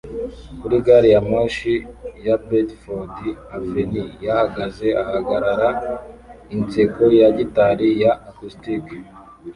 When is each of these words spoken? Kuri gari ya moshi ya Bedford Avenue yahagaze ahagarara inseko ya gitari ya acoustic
Kuri 0.59 0.75
gari 0.85 1.09
ya 1.13 1.21
moshi 1.29 1.73
ya 2.25 2.35
Bedford 2.47 3.13
Avenue 3.57 4.09
yahagaze 4.25 4.87
ahagarara 5.03 5.69
inseko 6.55 7.03
ya 7.19 7.29
gitari 7.37 7.87
ya 8.01 8.11
acoustic 8.29 8.83